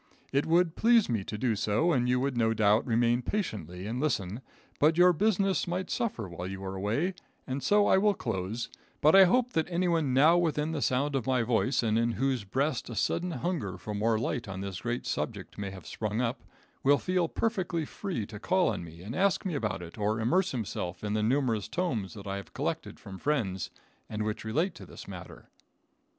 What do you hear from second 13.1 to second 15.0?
hunger for more light on this